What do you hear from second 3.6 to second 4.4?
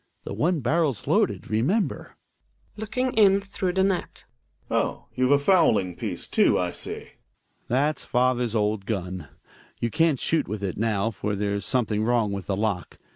the net).